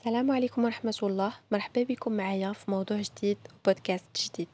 السلام 0.00 0.30
عليكم 0.30 0.64
ورحمة 0.64 0.98
الله. 1.02 1.32
مرحبا 1.52 1.82
بكم 1.82 2.12
معايا 2.12 2.52
في 2.52 2.70
موضوع 2.70 3.00
جديد 3.00 3.38
وبودكاست 3.54 4.04
جديد. 4.16 4.48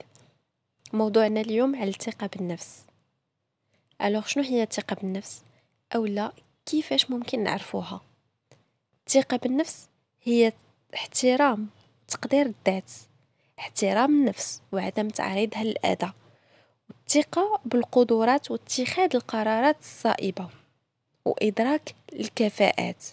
موضوعنا 0.92 1.41
اليوم 1.41 1.76
على 1.76 1.91
الثقة 1.91 2.26
بالنفس. 2.26 2.84
ألوغ 4.03 4.27
شنو 4.27 4.45
هي 4.45 4.63
الثقة 4.63 4.97
بالنفس؟ 4.97 5.43
أولا 5.95 6.33
كيفاش 6.67 7.11
ممكن 7.11 7.43
نعرفوها؟ 7.43 8.01
الثقة 9.07 9.37
بالنفس 9.37 9.89
هي 10.23 10.53
احترام 10.95 11.69
تقدير 12.09 12.47
الذات 12.47 12.91
احترام 13.59 14.11
النفس 14.11 14.63
وعدم 14.73 15.09
تعريضها 15.09 15.65
للأذى 15.65 16.13
والثقة 16.89 17.61
بالقدرات 17.65 18.51
واتخاذ 18.51 19.17
القرارات 19.17 19.77
الصائبة 19.81 20.49
وإدراك 21.25 21.95
الكفاءات. 22.13 23.05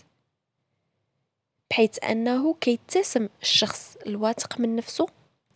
بحيث 1.74 2.04
أنه 2.04 2.54
كيتسم 2.54 3.30
الشخص 3.42 3.98
الواثق 4.08 4.60
من 4.60 4.76
نفسه 4.76 5.08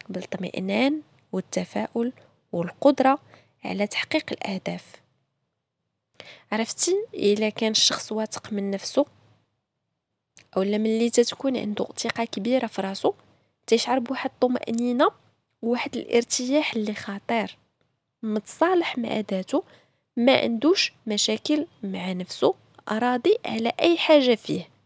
بالاطمئنان 0.10 1.02
والتفاؤل 1.32 2.14
والقدرة 2.52 3.20
على 3.66 3.88
تحقيق 3.88 4.32
الأهداف. 4.32 5.02
عرفتي 6.52 6.96
إلا 7.14 7.50
كان 7.50 7.72
الشخص 7.72 8.12
واثق 8.12 8.54
من 8.54 8.72
نفسه؟ 8.72 9.06
أولا 10.58 10.78
ملي 10.78 11.10
تتكون 11.10 11.58
عنده 11.58 11.88
ثقة 11.98 12.26
كبيرة 12.26 12.68
في 12.68 12.82
راسو 12.82 13.14
تيشعر 13.68 14.00
بواحد 14.00 14.30
الطمأنينة 14.30 15.12
وواحد 15.62 15.96
الارتياح 15.98 16.74
اللي 16.74 16.94
خطير 16.94 17.58
متصالح 18.24 18.98
مع 18.98 19.20
ذاته 19.32 19.64
ما 20.16 20.38
عندوش 20.38 20.94
مشاكل 21.08 21.68
مع 21.84 22.12
نفسه 22.12 22.56
راضي 22.92 23.38
على 23.46 23.72
أي 23.80 23.98
حاجة 23.98 24.36
فيه. 24.36 24.77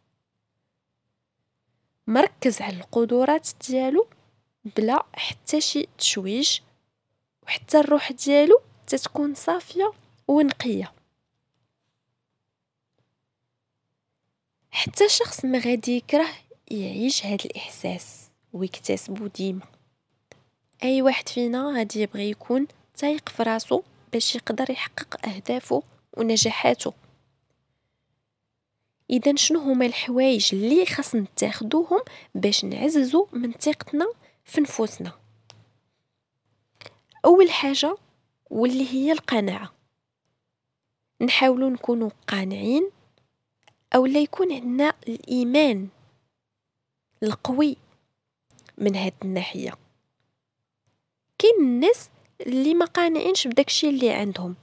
مركز 2.07 2.61
على 2.61 2.77
القدرات 2.77 3.49
ديالو 3.67 4.07
بلا 4.77 5.05
حتى 5.13 5.61
شي 5.61 5.87
تشويش 5.97 6.61
وحتى 7.43 7.79
الروح 7.79 8.11
ديالو 8.11 8.61
تتكون 8.87 9.35
صافية 9.35 9.91
ونقية. 10.27 10.93
حتى 14.71 15.09
شخص 15.09 15.45
ما 15.45 15.59
غادي 15.59 15.97
يكره 15.97 16.27
يعيش 16.71 17.25
هذا 17.25 17.45
الإحساس 17.45 18.29
ويكتسبه 18.53 19.27
ديما. 19.27 19.65
أي 20.83 21.01
واحد 21.01 21.29
فينا 21.29 21.73
غادي 21.77 22.01
يبغي 22.01 22.29
يكون 22.29 22.67
تايق 22.97 23.29
في 23.29 23.43
راسو 23.43 23.81
باش 24.13 24.35
يقدر 24.35 24.71
يحقق 24.71 25.27
اهدافه 25.27 25.83
ونجاحاته 26.17 26.93
اذا 29.11 29.35
شنو 29.35 29.59
هما 29.59 29.85
الحوايج 29.85 30.49
اللي 30.53 30.85
خاص 30.85 31.15
نتاخدوهم 31.15 32.01
باش 32.35 32.65
نعززو 32.65 33.27
من 33.33 33.51
ثقتنا 33.51 34.07
في 34.45 34.61
نفوسنا؟ 34.61 35.11
أول 37.25 37.51
حاجة 37.51 37.97
واللي 38.49 38.93
هي 38.93 39.11
القناعة. 39.11 39.73
نحاولوا 41.21 41.69
نكونوا 41.69 42.09
قانعين 42.27 42.89
أو 43.95 44.05
لا 44.05 44.19
يكون 44.19 44.53
عندنا 44.53 44.93
الإيمان 45.07 45.87
القوي 47.23 47.77
من 48.77 48.95
هاد 48.95 49.13
الناحية. 49.23 49.77
كاين 51.37 51.55
الناس 51.59 52.09
اللي 52.41 52.73
ما 52.73 52.85
قانعينش 52.85 53.47
بداكشي 53.47 53.89
اللي 53.89 54.09
عندهم. 54.09 54.55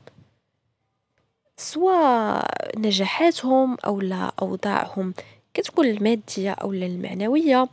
سواء 1.59 2.79
نجاحاتهم 2.79 3.77
أو 3.87 4.01
لا 4.01 4.33
أوضاعهم 4.43 5.15
كتكون 5.55 5.87
المادية 5.87 6.51
أو 6.53 6.73
لا 6.73 6.87
المعنوية. 6.87 7.69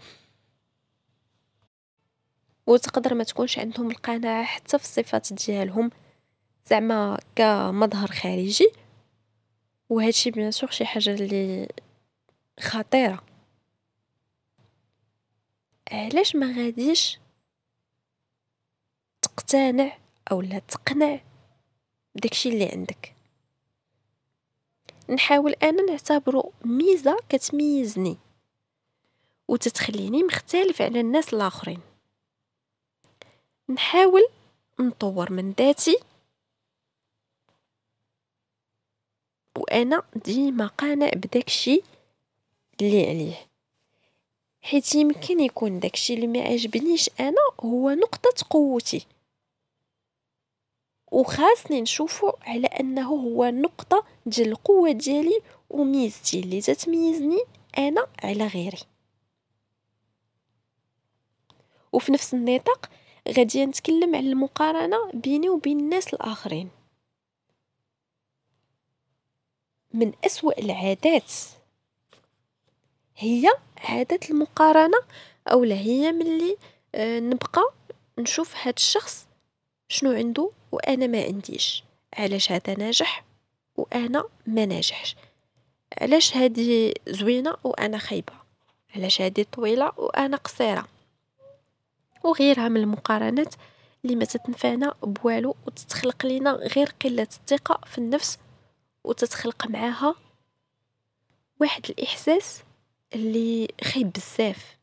وتقدر 2.68 3.14
ما 3.14 3.24
تكونش 3.24 3.60
عندهم 3.60 3.92
القناعة 3.92 4.44
حتى 4.44 4.78
في 4.78 4.84
الصفات 4.84 5.34
ديالهم. 5.34 5.92
زعما 6.68 7.20
كمظهر 7.36 8.08
خارجي. 8.12 8.72
وهادشي 9.90 10.32
بيان 10.32 10.52
سور 10.52 10.72
شي 10.72 10.86
حاجة 10.86 11.10
اللي 11.10 11.68
خطيرة. 12.60 13.24
علاش 15.92 16.36
ما 16.36 16.48
غاديش 16.48 17.20
تقتنع 19.22 19.98
أو 20.32 20.42
لا 20.42 20.60
تقنع 20.60 21.20
بداكشي 22.16 22.50
اللي 22.50 22.70
عندك؟ 22.70 23.15
نحاول 25.10 25.52
أنا 25.54 25.82
نعتبره 25.82 26.52
ميزة 26.66 27.18
كتميزني 27.30 28.18
وتتخليني 29.48 30.24
مختلف 30.24 30.82
على 30.82 31.00
الناس 31.00 31.34
الآخرين. 31.34 31.80
نحاول 33.70 34.28
نطور 34.80 35.32
من 35.32 35.52
ذاتي 35.52 35.98
وأنا 39.58 40.04
ديما 40.16 40.68
قانع 40.68 41.10
بداكشي 41.10 41.82
اللي 42.82 43.10
عليه. 43.10 43.48
حيت 44.62 44.96
يمكن 44.96 45.40
يكون 45.40 45.80
داكشي 45.80 46.14
اللي 46.14 46.28
ما 46.28 46.42
عجبنيش 46.42 47.10
أنا 47.20 47.42
هو 47.60 47.90
نقطة 47.90 48.46
قوتي. 48.50 49.06
وخاصني 51.16 51.82
نشوفو 51.82 52.32
على 52.42 52.68
أنه 52.68 53.08
هو 53.08 53.46
نقطة 53.46 54.06
ديال 54.26 54.48
القوة 54.48 54.92
ديالي 54.92 55.42
وميزتي 55.70 56.40
اللي 56.40 56.62
تتميزني 56.62 57.40
أنا 57.78 58.08
على 58.24 58.48
غيري. 58.48 58.80
وفي 61.94 62.12
نفس 62.12 62.34
النطاق 62.34 62.90
غادي 63.38 63.66
نتكلم 63.66 64.16
على 64.16 64.30
المقارنة 64.30 65.12
بيني 65.14 65.50
وبين 65.50 65.80
الناس 65.80 66.14
الآخرين. 66.14 66.70
من 69.94 70.14
أسوأ 70.26 70.60
العادات 70.60 71.32
هي 73.18 73.50
عادة 73.78 74.20
المقارنة 74.30 74.98
أو 75.48 75.64
لا 75.64 75.76
هي 75.76 76.12
ملي 76.12 76.58
آه، 76.96 77.20
نبقى 77.20 77.74
نشوف 78.20 78.56
هاد 78.56 78.74
الشخص 78.78 79.28
شنو 79.88 80.12
عنده 80.12 80.52
وأنا 80.76 81.08
ما 81.08 81.24
عنديش. 81.24 81.84
علاش 82.18 82.52
هذا 82.52 82.74
ناجح 82.78 83.24
وأنا 83.78 84.24
ما 84.48 84.66
ناجحش؟ 84.66 85.16
علاش 86.02 86.38
هذه 86.38 86.94
زوينة 87.08 87.56
وأنا 87.64 87.98
خايبة؟ 87.98 88.34
علاش 88.96 89.22
هذه 89.22 89.46
طويلة 89.52 89.92
وأنا 89.98 90.38
قصيرة؟ 90.38 90.88
وغيرها 92.24 92.68
من 92.68 92.82
المقارنات 92.82 93.56
اللي 94.06 94.16
ما 94.16 94.26
تتنفعنا 94.26 94.94
بوالو 95.04 95.56
وتتخلق 95.68 96.26
لنا 96.26 96.52
غير 96.52 96.94
قلة 97.04 97.28
الثقة 97.32 97.80
في 97.86 97.98
النفس 97.98 98.38
وتتخلق 99.04 99.68
معاها 99.68 100.16
واحد 101.60 101.86
الإحساس 101.90 102.64
اللي 103.16 103.68
خايب 103.84 104.12
بزاف. 104.12 104.78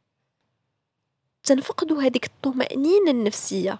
تنفقدو 1.45 2.01
هذيك 2.01 2.27
الطمأنينة 2.27 3.11
النفسية. 3.11 3.79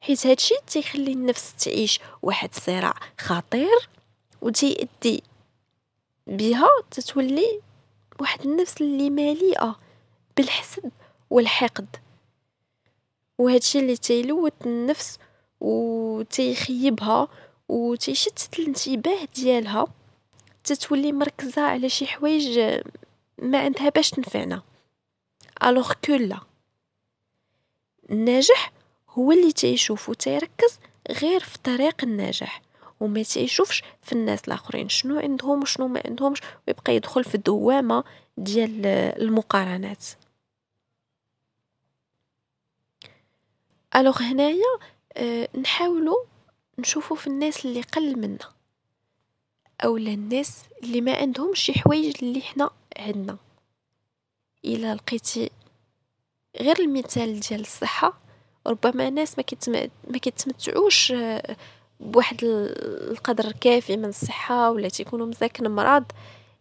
حيت 0.00 0.26
هادشي 0.26 0.54
تيخلي 0.66 1.12
النفس 1.12 1.54
تعيش 1.64 2.00
واحد 2.22 2.48
الصراع 2.54 2.94
خطير 3.18 3.88
وتيأدي 4.42 5.22
بها 6.26 6.68
تتولي 6.90 7.60
واحد 8.20 8.40
النفس 8.40 8.80
اللي 8.80 9.10
مليئة 9.10 9.76
بالحسد 10.36 10.90
والحقد. 11.30 11.96
وهادشي 13.38 13.78
اللي 13.78 13.96
تيلوث 13.96 14.52
النفس 14.66 15.18
وتيخيبها 15.60 17.28
وتيشتت 17.68 18.58
الانتباه 18.58 19.24
ديالها 19.34 19.86
تتولي 20.64 21.12
مركزة 21.12 21.62
على 21.62 21.88
شي 21.88 22.06
حوايج 22.06 22.58
ما 23.38 23.58
عندها 23.58 23.88
باش 23.88 24.10
تنفعنا. 24.10 24.62
alors 25.64 25.92
que 25.92 26.18
الناجح 28.10 28.72
هو 29.18 29.32
اللي 29.32 29.52
تيشوف 29.52 30.08
وتيركز 30.08 30.78
غير 31.10 31.40
في 31.40 31.58
طريق 31.58 32.04
النجاح 32.04 32.62
وما 33.00 33.22
تيشوفش 33.22 33.82
في 34.02 34.12
الناس 34.12 34.48
الآخرين. 34.48 34.88
شنو 34.88 35.18
عندهم 35.18 35.62
وشنو 35.62 35.88
ما 35.88 36.02
عندهمش 36.06 36.40
ويبقى 36.68 36.94
يدخل 36.96 37.24
في 37.24 37.34
الدوامة 37.34 38.04
ديال 38.36 38.86
المقارنات. 39.22 40.04
الوغ 43.96 44.22
هنايا 44.22 44.78
أه 45.16 45.48
نحاولوا 45.58 46.24
نشوفوا 46.78 47.16
في 47.16 47.26
الناس 47.26 47.66
اللي 47.66 47.80
قل 47.82 48.18
منا 48.18 48.52
أو 49.84 49.96
الناس 49.96 50.62
اللي 50.82 51.00
ما 51.00 51.14
عندهم 51.16 51.54
شي 51.54 51.72
حوايج 51.72 52.14
اللي 52.24 52.40
حنا 52.40 52.70
عندنا. 52.96 53.36
إلا 54.64 54.94
لقيتي 54.94 55.50
غير 56.60 56.78
المثال 56.78 57.40
ديال 57.40 57.60
الصحة 57.60 58.20
ربما 58.68 59.10
ناس 59.10 59.38
ما 59.38 59.88
ما 60.08 60.18
كيتمتعوش 60.18 61.12
آه، 61.12 61.56
بواحد 62.00 62.36
القدر 62.44 63.52
كافي 63.52 63.96
من 63.96 64.04
الصحة 64.04 64.70
ولا 64.70 64.88
تيكونوا 64.88 65.26
مساكن 65.26 65.70
مرض. 65.70 66.04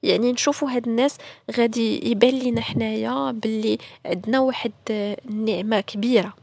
يعني 0.03 0.31
نشوفوا 0.31 0.69
هاد 0.69 0.87
الناس 0.87 1.17
غادي 1.57 2.09
يبان 2.11 2.33
لينا 2.33 2.61
حنايا 2.61 3.31
باللي 3.31 3.77
عندنا 4.05 4.39
واحد 4.39 4.71
النعمه 4.89 5.79
كبيرة. 5.79 6.33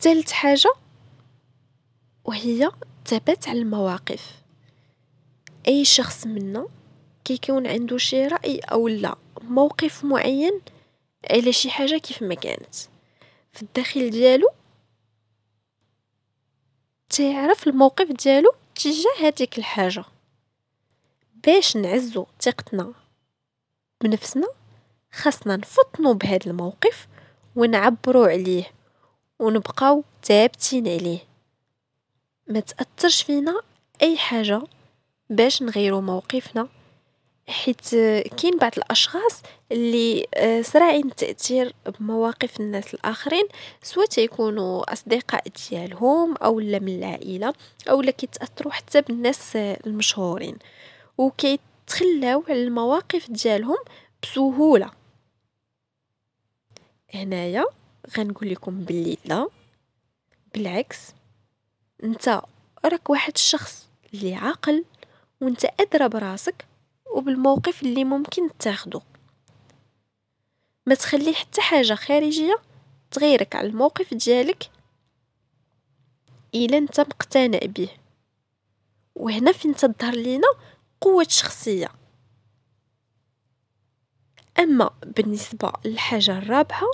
ثالث 0.00 0.32
حاجة 0.32 0.72
وهي 2.24 2.70
الثبات 3.02 3.48
على 3.48 3.58
المواقف. 3.58 4.32
أي 5.68 5.84
شخص 5.84 6.26
منا 6.26 6.66
كيكون 7.24 7.66
عنده 7.66 7.98
شي 7.98 8.26
رأي 8.26 8.58
أو 8.58 8.88
لا 8.88 9.16
موقف 9.42 10.04
معين 10.04 10.60
على 11.30 11.52
شي 11.52 11.70
حاجة 11.70 11.98
كيف 11.98 12.22
ما 12.22 12.34
كانت. 12.34 12.74
في 13.52 13.62
الداخل 13.62 14.10
ديالو 14.10 14.48
تعرف 17.08 17.66
الموقف 17.66 18.12
ديالو 18.12 18.52
تجاه 18.74 19.16
هذيك 19.20 19.58
الحاجة. 19.58 20.04
باش 21.34 21.76
نعزو 21.76 22.26
ثقتنا 22.40 22.92
بنفسنا 24.00 24.48
خاصنا 25.12 25.56
نفطنو 25.56 26.14
بهذا 26.14 26.46
الموقف 26.46 27.08
ونعبرو 27.56 28.24
عليه 28.24 28.72
ونبقاو 29.38 30.04
ثابتين 30.24 30.88
عليه. 30.88 31.18
ما 32.48 32.60
تأثرش 32.60 33.22
فينا 33.22 33.62
أي 34.02 34.18
حاجة 34.18 34.62
باش 35.30 35.62
نغيرو 35.62 36.00
موقفنا 36.00 36.68
حيت 37.48 37.88
كاين 38.36 38.58
بعض 38.60 38.72
الأشخاص 38.76 39.42
اللي 39.72 40.26
آه، 40.34 40.62
سراعين 40.62 41.06
التأثير 41.06 41.74
بمواقف 42.00 42.60
الناس 42.60 42.94
الآخرين 42.94 43.44
سواء 43.82 44.06
تيكونوا 44.06 44.92
أصدقاء 44.92 45.44
ديالهم 45.70 46.36
أو 46.36 46.60
لا 46.60 46.78
من 46.78 46.98
العائلة 46.98 47.54
أو 47.90 48.02
لا 48.02 48.10
كيتأثروا 48.10 48.72
حتى 48.72 49.00
بالناس 49.00 49.56
المشهورين. 49.56 50.56
وكيتخلاو 51.18 52.44
على 52.48 52.62
المواقف 52.62 53.30
ديالهم 53.30 53.78
بسهولة. 54.22 54.90
هنايا 57.14 57.64
غنقول 58.18 58.50
لكم 58.50 58.84
باللي 58.84 59.18
لا. 59.24 59.48
بالعكس 60.54 60.98
انت 62.04 62.40
راك 62.84 63.10
واحد 63.10 63.32
الشخص 63.34 63.88
اللي 64.14 64.34
عاقل 64.34 64.84
وانت 65.40 65.66
أدرى 65.80 66.08
براسك 66.08 66.64
وبالموقف 67.14 67.82
اللي 67.82 68.04
ممكن 68.04 68.58
تاخده. 68.58 69.00
ما 70.86 70.94
تخلي 70.94 71.34
حتى 71.34 71.60
حاجة 71.60 71.94
خارجية 71.94 72.56
تغيرك 73.10 73.56
على 73.56 73.66
الموقف 73.66 74.14
ديالك 74.14 74.70
إلا 76.54 76.78
أنت 76.78 77.00
مقتنع 77.00 77.58
به. 77.62 77.88
وهنا 79.14 79.52
فين 79.52 79.74
تظهر 79.74 80.14
لينا 80.14 80.48
قوة 81.00 81.22
الشخصية 81.24 81.88
أما 84.58 84.90
بالنسبة 85.02 85.72
للحاجة 85.84 86.38
الرابعة 86.38 86.90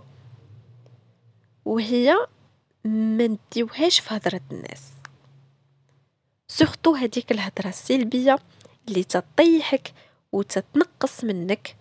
وهي 1.65 2.15
ما 2.85 3.27
نديوهاش 3.27 4.01
في 4.01 4.15
هضرة 4.17 4.41
الناس. 4.53 4.93
سورتو 6.49 6.95
هذيك 6.95 7.33
الهضرة 7.33 7.69
السلبية 7.69 8.39
اللي 8.89 9.05
تطيحك 9.05 9.93
وتتنقص 10.33 11.25
منك. 11.25 11.77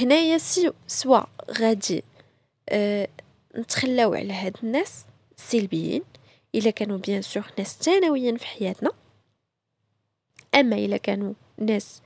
هنايا 0.00 0.38
soit 0.86 1.20
غادي 1.50 2.04
أه 2.68 3.08
نتخلاو 3.56 4.14
على 4.14 4.32
هاد 4.32 4.56
الناس 4.62 5.04
السلبيين 5.38 6.02
إلا 6.54 6.70
كانوا 6.70 6.98
bien 6.98 7.22
sûr 7.22 7.44
ناس 7.58 7.76
ثانويين 7.76 8.36
في 8.36 8.46
حياتنا. 8.46 8.90
أما 10.54 10.76
إلا 10.76 10.96
كانوا 10.96 11.34
ناس 11.58 12.02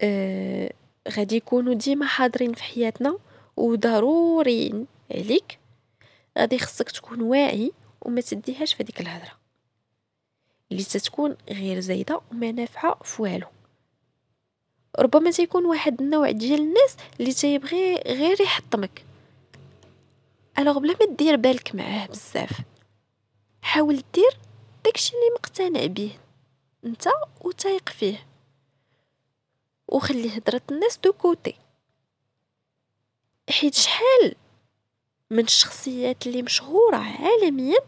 أه 0.00 0.72
غادي 1.08 1.36
يكونوا 1.36 1.74
ديما 1.74 2.06
حاضرين 2.06 2.54
في 2.54 2.62
حياتنا 2.62 3.18
وضروريين 3.56 4.86
عليك 5.14 5.58
غادي 6.38 6.58
خصك 6.58 6.90
تكون 6.90 7.20
واعي 7.22 7.72
وما 8.02 8.20
تديهاش 8.20 8.74
في 8.74 8.82
هذيك 8.82 9.00
الهضرة. 9.00 9.35
اللي 10.72 10.84
تتكون 10.84 11.36
غير 11.48 11.80
زايدة 11.80 12.20
وما 12.30 12.52
نافعه 12.52 12.94
فوالو 13.04 13.46
ربما 14.98 15.30
تيكون 15.30 15.64
واحد 15.64 16.00
النوع 16.00 16.30
ديال 16.30 16.60
الناس 16.60 16.96
اللي 17.20 17.32
تيبغي 17.32 17.94
غير 17.94 18.40
يحطمك. 18.40 19.04
alors 20.58 20.78
بلا 20.78 20.96
ما 21.00 21.14
دير 21.16 21.36
بالك 21.36 21.74
معاه 21.74 22.06
بزاف. 22.06 22.60
حاول 23.62 24.02
دير 24.14 24.38
داكشي 24.84 25.12
اللي 25.16 25.30
مقتنع 25.34 25.86
به 25.86 26.18
انت 26.84 27.08
وتايق 27.40 27.88
فيه. 27.88 28.26
وخلي 29.88 30.38
هضرة 30.38 30.62
الناس 30.70 30.98
de 31.04 31.12
côté. 31.12 31.54
حيت 33.50 33.74
شحال 33.74 34.34
من 35.30 35.44
الشخصيات 35.44 36.26
اللي 36.26 36.42
مشهورة 36.42 36.96
عالميا 36.96 37.78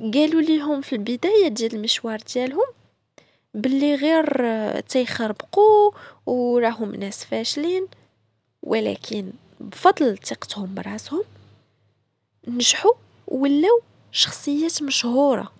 قالوا 0.00 0.40
ليهم 0.40 0.80
في 0.80 0.92
البداية 0.92 1.48
ديال 1.48 1.74
المشوار 1.74 2.18
ديالهم 2.34 2.66
باللي 3.54 3.94
غير 3.94 4.80
تيخربقوا 4.80 5.90
وراهم 6.26 6.94
ناس 6.94 7.24
فاشلين 7.24 7.88
ولكن 8.62 9.32
بفضل 9.60 10.18
ثقتهم 10.18 10.74
براسهم 10.74 11.24
نجحوا 12.48 12.92
ولاو 13.26 13.80
شخصيات 14.12 14.82
مشهورة. 14.82 15.52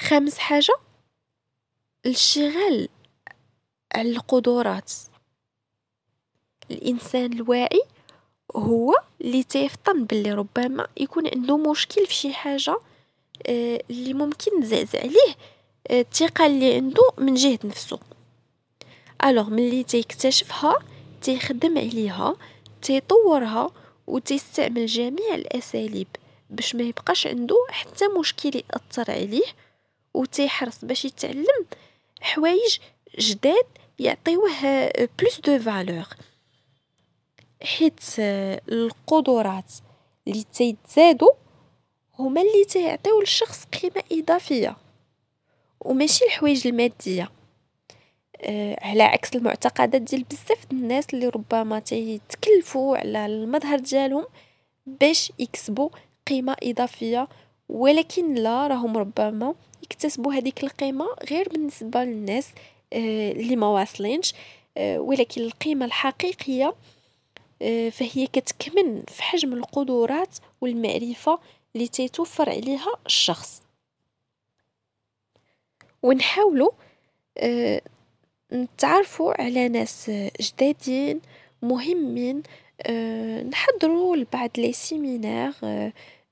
خامس 0.00 0.38
حاجة 0.38 0.74
الاشتغال 2.06 2.88
على 3.94 4.10
القدرات. 4.10 4.92
الإنسان 6.70 7.32
الواعي 7.32 7.82
هو 8.56 8.94
اللي 9.20 9.42
تيفطن 9.42 10.04
باللي 10.04 10.32
ربما 10.32 10.86
يكون 10.96 11.28
عنده 11.28 11.56
مشكل 11.56 12.06
في 12.06 12.14
شي 12.14 12.32
حاجة 12.32 12.78
آه، 13.46 13.82
اللي 13.90 14.14
ممكن 14.14 14.60
تزعزع 14.62 14.98
عليه 14.98 15.34
آه، 15.88 16.00
الثقة 16.00 16.46
اللي 16.46 16.74
عنده 16.74 17.02
من 17.18 17.34
جهة 17.34 17.58
نفسه. 17.64 17.98
alors 19.24 19.50
ملي 19.50 19.84
تيكتشفها 19.84 20.74
تيخدم 21.22 21.78
عليها 21.78 22.36
تيطورها 22.82 23.70
وتيستعمل 24.06 24.86
جميع 24.86 25.34
الأساليب 25.34 26.06
باش 26.50 26.74
ما 26.74 26.82
يبقاش 26.82 27.26
عنده 27.26 27.56
حتى 27.70 28.08
مشكل 28.08 28.50
يأثر 28.54 29.10
عليه 29.10 29.44
وتيحرص 30.14 30.84
باش 30.84 31.04
يتعلم 31.04 31.66
حوايج 32.20 32.78
جداد 33.18 33.66
يعطيوه 33.98 34.50
plus 35.18 35.40
de 35.40 35.58
valeur 35.58 36.06
حيت 37.64 38.00
القدرات 38.68 39.72
اللي 40.28 40.44
تيتزادو 40.52 41.30
هما 42.18 42.40
اللي 42.40 42.64
تيعطيو 42.64 43.20
للشخص 43.20 43.64
قيمة 43.64 44.02
إضافية 44.12 44.76
وماشي 45.80 46.24
الحوايج 46.24 46.66
المادية. 46.66 47.30
أه 48.40 48.78
على 48.86 49.02
عكس 49.02 49.36
المعتقدات 49.36 50.02
ديال 50.02 50.24
بزاف 50.24 50.66
الناس 50.72 51.06
اللي 51.14 51.28
ربما 51.28 51.78
تيتكلفوا 51.78 52.96
على 52.96 53.26
المظهر 53.26 53.78
ديالهم 53.78 54.26
باش 54.86 55.32
يكسبوا 55.38 55.88
قيمة 56.28 56.56
إضافية 56.62 57.28
ولكن 57.68 58.34
لا 58.34 58.66
راهم 58.66 58.96
ربما 58.96 59.54
يكتسبوا 59.82 60.34
هذيك 60.34 60.64
القيمة 60.64 61.06
غير 61.30 61.48
بالنسبة 61.48 62.04
للناس 62.04 62.48
أه 62.92 63.32
اللي 63.32 63.56
ما 63.56 63.66
واصلينش. 63.66 64.34
أه 64.76 64.98
ولكن 64.98 65.42
القيمة 65.42 65.84
الحقيقية 65.86 66.66
آه، 66.66 66.74
فهي 67.90 68.26
كتكمن 68.32 69.02
في 69.08 69.22
حجم 69.22 69.52
القدرات 69.52 70.38
والمعرفة 70.60 71.38
اللي 71.74 71.88
تيتوفر 71.88 72.50
عليها 72.50 72.92
الشخص. 73.06 73.62
ونحاولوا 76.02 76.70
آه، 77.38 77.80
نتعرفوا 78.52 79.42
على 79.42 79.68
ناس 79.68 80.10
جدادين 80.40 81.20
مهمين 81.62 82.42
آه، 82.82 83.42
نحضروا 83.42 84.16
لبعض 84.16 84.50
لي 84.58 84.72
سيمينار 84.72 85.52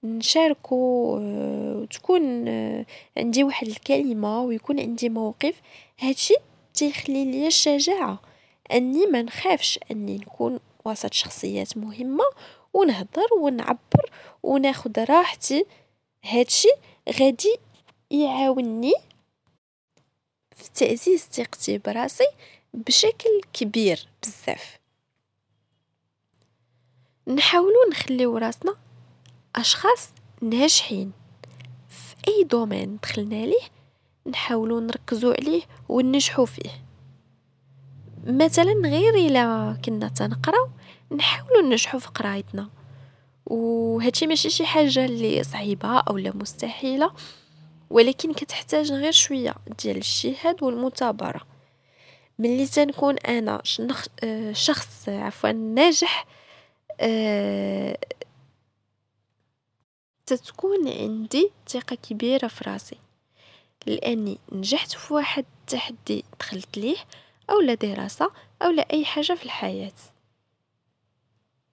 نشاركوا 0.05 1.19
وتكون 1.75 2.49
عندي 3.17 3.45
واحد 3.45 3.67
الكلمة 3.67 4.43
ويكون 4.43 4.81
عندي 4.81 5.09
موقف. 5.09 5.61
هادشي 6.01 6.35
تيخلي 6.75 7.25
لي 7.25 7.47
الشجاعه 7.47 8.21
أني 8.73 9.07
ما 9.07 9.23
نخافش 9.23 9.79
أني 9.91 10.17
نكون 10.17 10.59
وسط 10.85 11.13
شخصيات 11.13 11.77
مهمة 11.77 12.25
ونهضر 12.73 13.35
ونعبر 13.41 14.11
وناخد 14.43 14.99
راحتي. 14.99 15.67
هادشي 16.25 16.69
غادي 17.21 17.57
يعاونني 18.11 18.93
في 20.57 20.71
تعزيز 20.75 21.21
ثقتي 21.21 21.79
براسي 21.79 22.27
بشكل 22.75 23.41
كبير 23.53 24.09
بزاف. 24.23 24.79
نحاولوا 27.27 27.91
نخليو 27.91 28.37
راسنا 28.37 28.77
أشخاص 29.57 30.09
ناجحين 30.43 31.13
في 31.89 32.15
أي 32.29 32.45
دومين 32.45 32.99
دخلنا 33.03 33.47
ليه 33.47 33.69
نحاولوا 34.27 34.81
نركزوا 34.81 35.35
عليه 35.41 35.63
وننجحوا 35.89 36.47
فيه. 36.47 36.71
مثلا 38.27 38.73
غير 38.85 39.15
إلا 39.15 39.77
كنا 39.85 40.09
تنقراو 40.09 40.69
نحاولوا 41.13 41.63
ننجحوا 41.63 42.01
في 42.01 42.09
قرايتنا. 42.09 42.69
وهادشي 43.47 44.27
ماشي 44.27 44.51
شي 44.51 44.67
حاجة 44.67 45.05
اللي 45.05 45.43
صعيبة 45.45 45.99
أو 45.99 46.19
لا 46.19 46.33
مستحيلة 46.37 47.13
ولكن 47.91 48.33
كتحتاج 48.33 48.93
غير 48.93 49.13
شوية 49.13 49.55
ديال 49.83 49.97
الاجتهاد 49.97 50.63
والمثابرة. 50.63 51.41
ملي 52.39 52.67
تنكون 52.67 53.19
أنا 53.19 53.63
شخص 54.53 55.09
عفوا 55.09 55.53
ناجح 55.53 56.27
تتكون 60.27 60.89
عندي 60.89 61.51
ثقة 61.69 61.97
كبيرة 61.97 62.47
في 62.49 62.71
راسي. 62.71 62.97
لأني 63.87 64.39
نجحت 64.53 64.93
في 64.93 65.15
واحد 65.15 65.45
التحدي 65.61 66.25
دخلت 66.41 66.79
ليه 66.79 66.97
أو 67.53 67.61
لا 67.61 67.75
دراسة 67.75 68.31
أو 68.63 68.71
لا 68.71 68.87
أي 68.93 69.05
حاجة 69.05 69.33
في 69.33 69.45
الحياة. 69.45 69.93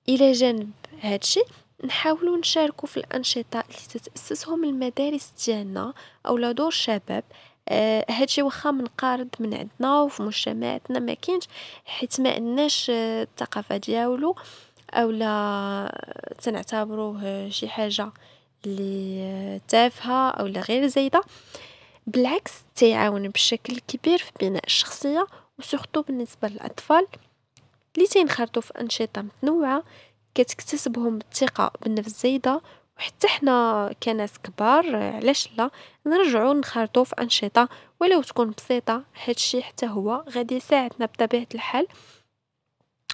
إلى 0.09 0.31
جانب 0.31 0.71
هادشي 1.01 1.41
نحاولوا 1.85 2.37
نشاركوا 2.37 2.87
في 2.87 2.97
الأنشطة 2.97 3.59
اللي 3.59 3.79
تتأسسهم 3.89 4.63
المدارس 4.63 5.31
ديالنا 5.45 5.93
أو 6.25 6.37
لا 6.37 6.51
دور 6.51 6.71
شباب. 6.71 7.23
آه 7.69 8.05
هادشي 8.09 8.41
واخا 8.41 8.71
منقارض 8.71 9.27
من 9.39 9.53
عندنا 9.53 10.01
وفي 10.01 10.23
مجتمعاتنا 10.23 10.99
ما 10.99 11.13
كاينش 11.13 11.43
حيت 11.85 12.21
ما 12.21 12.33
عندناش 12.33 12.89
آه 12.89 13.23
الثقافة 13.23 13.77
ديالو 13.77 14.35
أو 14.93 15.11
لا 15.11 16.31
تنعتبروه 16.41 17.49
شي 17.49 17.69
حاجة 17.69 18.11
اللي 18.65 19.61
تافهة 19.67 20.29
أو 20.29 20.45
لا 20.45 20.61
غير 20.61 20.87
زايدة. 20.87 21.21
بالعكس 22.07 22.51
تيعاون 22.75 23.27
بشكل 23.27 23.79
كبير 23.79 24.17
في 24.17 24.31
بناء 24.41 24.65
الشخصية 24.65 25.27
وسورتو 25.59 26.01
بالنسبة 26.01 26.47
للأطفال 26.47 27.07
اللي 27.95 28.07
تينخرطوا 28.07 28.61
في 28.61 28.81
أنشطة 28.81 29.21
متنوعة 29.21 29.83
كتكتسبهم 30.35 31.17
الثقة 31.17 31.71
بالنفس 31.81 32.21
زايده 32.21 32.61
وحتى 32.97 33.27
حنا 33.27 33.95
كناس 34.03 34.39
كبار 34.39 34.95
علاش 34.95 35.49
لا؟ 35.57 35.69
نرجعوا 36.05 36.53
نخرطوا 36.53 37.03
في 37.03 37.15
أنشطة 37.21 37.69
ولو 37.99 38.21
تكون 38.21 38.53
بسيطة 38.57 39.03
هادشي 39.23 39.61
حتى 39.63 39.85
هو 39.85 40.25
غادي 40.29 40.55
يساعدنا 40.55 41.05
بطبيعة 41.05 41.47
الحال. 41.55 41.87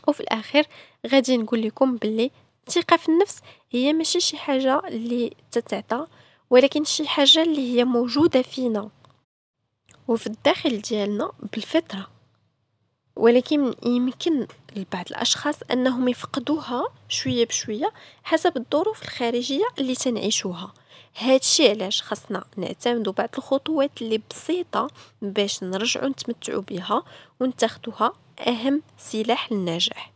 وفي 0.07 0.19
الاخير 0.19 0.65
غادي 1.07 1.37
نقول 1.37 1.61
لكم 1.61 1.97
باللي 1.97 2.31
الثقة 2.67 2.97
في 2.97 3.09
النفس 3.09 3.41
هي 3.71 3.93
ماشي 3.93 4.19
شي 4.19 4.37
حاجة 4.37 4.81
اللي 4.87 5.33
تتعطى 5.51 6.07
ولكن 6.49 6.83
شي 6.83 7.07
حاجة 7.07 7.43
اللي 7.43 7.77
هي 7.77 7.85
موجودة 7.85 8.41
فينا. 8.41 8.89
وفي 10.07 10.27
الداخل 10.27 10.81
ديالنا 10.81 11.31
بالفطرة. 11.53 12.14
ولكن 13.25 13.73
يمكن 13.85 14.47
لبعض 14.75 15.05
الأشخاص 15.09 15.55
أنهم 15.71 16.07
يفقدوها 16.07 16.83
شوية 17.09 17.45
بشوية 17.45 17.93
حسب 18.23 18.57
الظروف 18.57 19.03
الخارجية 19.03 19.65
اللي 19.79 19.95
تنعيشوها. 19.95 20.73
هادشي 21.17 21.69
علاش 21.69 22.01
خاصنا 22.01 22.45
نعتمدوا 22.57 23.13
بعض 23.13 23.29
الخطوات 23.37 24.01
اللي 24.01 24.21
بسيطة 24.31 24.87
باش 25.21 25.63
نرجعوا 25.63 26.09
نتمتعوا 26.09 26.61
بها 26.61 27.03
ونتخذوها 27.39 28.13
أهم 28.47 28.81
سلاح 28.97 29.51
للنجاح 29.51 30.11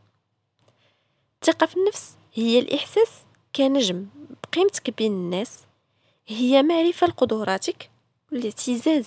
الثقة 1.41 1.65
في 1.65 1.77
النفس 1.77 2.11
هي 2.33 2.59
الإحساس 2.59 3.09
كنجم 3.55 4.05
بقيمتك 4.43 4.97
بين 4.97 5.11
الناس 5.11 5.59
هي 6.27 6.63
معرفة 6.63 7.07
لقدراتك 7.07 7.89
والاعتزاز 8.31 9.05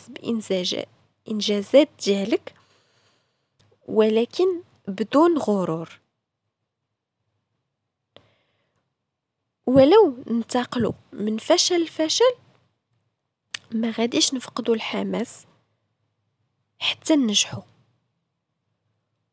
بانجازات 1.27 1.89
ديالك 2.05 2.62
ولكن 3.93 4.63
بدون 4.89 5.39
غرور. 5.39 6.01
ولو 9.67 10.25
ننتقلوا 10.27 10.93
من 11.13 11.39
فشل 11.39 11.83
لفشل 11.83 12.35
ما 13.71 13.91
غاديش 13.91 14.35
نفقدوا 14.35 14.75
الحماس 14.75 15.47
حتى 16.79 17.17
ننجحوا 17.17 17.63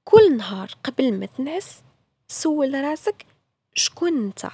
كل 0.04 0.38
نهار 0.38 0.72
قبل 0.84 1.14
ما 1.14 1.26
تنعس 1.26 1.84
سول 2.28 2.84
راسك 2.84 3.26
شكون 3.74 4.26
انت؟ 4.26 4.52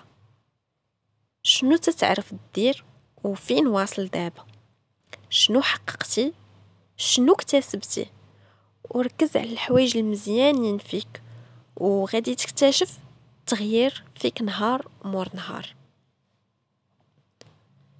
شنو 1.44 1.78
تتعرف 1.78 2.34
دير 2.56 2.86
وفين 3.24 3.68
واصل 3.68 4.08
دابا؟ 4.08 4.46
شنو 5.30 5.62
حققتي؟ 5.62 6.34
شنو 6.98 7.34
اكتسبتي؟ 7.34 8.15
وركز 8.90 9.38
على 9.38 9.54
الحوايج 9.54 9.98
المزيانين 9.98 10.78
فيك 10.78 11.22
وغادي 11.76 12.36
تكتشف 12.36 13.00
تغيير 13.46 14.04
فيك 14.16 14.42
نهار 14.42 14.88
مور 15.06 15.30
نهار. 15.34 15.76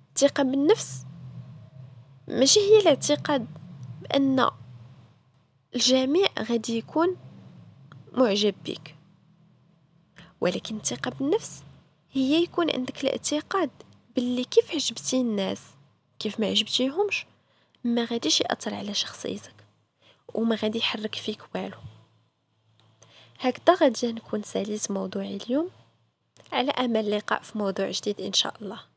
الثقة 0.10 0.44
بالنفس 0.44 1.06
ماشي 2.28 2.60
هي 2.60 2.80
الاعتقاد 2.80 3.48
بأن 4.02 4.50
الجميع 5.76 6.28
غادي 6.40 6.78
يكون 6.78 7.18
معجب 8.14 8.56
بك 8.66 8.96
ولكن 10.42 10.76
الثقة 10.76 11.12
بالنفس 11.12 11.64
هي 12.12 12.44
يكون 12.44 12.72
عندك 12.72 13.04
الاعتقاد 13.04 13.70
باللي 14.16 14.44
كيف 14.44 14.72
عجبتي 14.72 15.22
الناس 15.22 15.62
كيف 16.20 16.40
ما 16.40 16.48
عجبتيهمش 16.48 17.26
ما 17.84 18.06
غاديش 18.06 18.42
يأثر 18.42 18.74
على 18.74 18.94
شخصيتك. 18.94 19.55
وما 20.36 20.56
غادي 20.56 20.78
يحرك 20.78 21.16
فيك 21.16 21.42
والو. 21.56 21.78
هكذا 23.40 23.76
غادي 23.76 24.12
نكون 24.12 24.44
ساليت 24.44 24.92
موضوعي 24.92 25.36
اليوم. 25.36 25.70
على 26.52 26.72
أمل 26.72 26.98
اللقاء 26.98 27.42
في 27.42 27.58
موضوع 27.58 27.92
جديد 27.92 28.22
إن 28.22 28.34
شاء 28.34 28.56
الله. 28.62 28.95